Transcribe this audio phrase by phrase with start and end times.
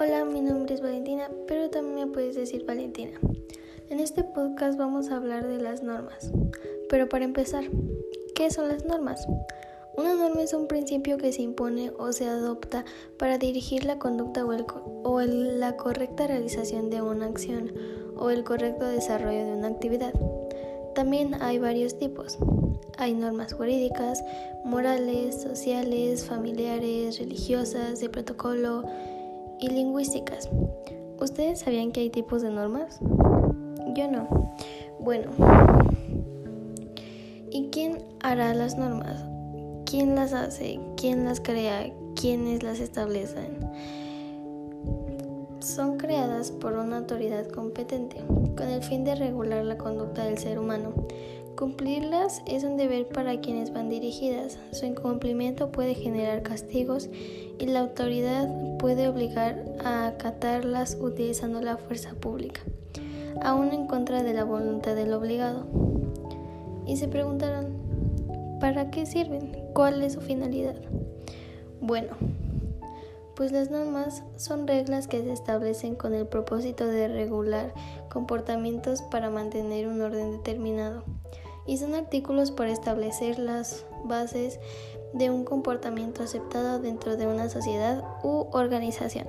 [0.00, 3.20] mi nombre es Valentina, pero también me puedes decir Valentina.
[3.90, 6.32] En este podcast vamos a hablar de las normas.
[6.88, 7.64] Pero para empezar,
[8.34, 9.26] ¿qué son las normas?
[9.98, 12.86] Una norma es un principio que se impone o se adopta
[13.18, 17.70] para dirigir la conducta o, la correcta realización de una acción
[18.16, 20.14] o el correcto desarrollo de una actividad.
[20.94, 22.38] También hay varios tipos.
[22.96, 24.24] Hay normas jurídicas,
[24.64, 28.84] morales, sociales, familiares, religiosas, de protocolo,
[29.60, 30.48] y lingüísticas.
[31.20, 32.98] ¿Ustedes sabían que hay tipos de normas?
[33.94, 34.28] Yo no.
[34.98, 35.30] Bueno,
[37.50, 39.24] ¿y quién hará las normas?
[39.84, 40.80] ¿Quién las hace?
[40.96, 41.92] ¿Quién las crea?
[42.14, 43.58] ¿Quiénes las establecen?
[45.60, 48.16] Son creadas por una autoridad competente
[48.56, 50.92] con el fin de regular la conducta del ser humano
[51.60, 54.58] Cumplirlas es un deber para quienes van dirigidas.
[54.72, 57.10] Su incumplimiento puede generar castigos
[57.58, 62.62] y la autoridad puede obligar a acatarlas utilizando la fuerza pública,
[63.42, 65.66] aún en contra de la voluntad del obligado.
[66.86, 67.76] Y se preguntarán,
[68.58, 69.52] ¿para qué sirven?
[69.74, 70.76] ¿Cuál es su finalidad?
[71.82, 72.16] Bueno,
[73.40, 77.72] pues las normas son reglas que se establecen con el propósito de regular
[78.10, 81.04] comportamientos para mantener un orden determinado
[81.66, 84.60] y son artículos para establecer las bases
[85.14, 89.26] de un comportamiento aceptado dentro de una sociedad u organización.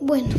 [0.00, 0.30] Bueno,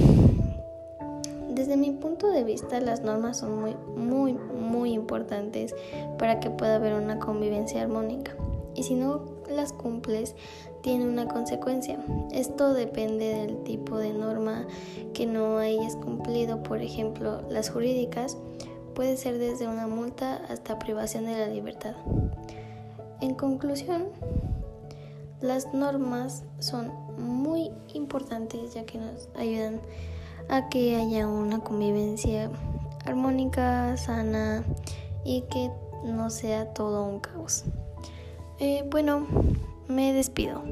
[1.52, 5.76] desde mi punto de vista las normas son muy, muy, muy importantes
[6.18, 8.36] para que pueda haber una convivencia armónica.
[8.74, 10.36] Y si no las cumples,
[10.82, 11.98] tiene una consecuencia.
[12.32, 14.68] Esto depende del tipo de norma
[15.14, 18.38] que no hayas cumplido, por ejemplo, las jurídicas
[18.94, 21.96] puede ser desde una multa hasta privación de la libertad.
[23.22, 24.10] En conclusión,
[25.42, 29.82] las normas son muy importantes ya que nos ayudan
[30.50, 32.50] a que haya una convivencia
[33.06, 34.64] armónica, sana
[35.24, 35.72] y que
[36.04, 37.66] no sea todo un caos.
[38.60, 39.28] Eh, bueno,
[39.88, 40.64] me despido.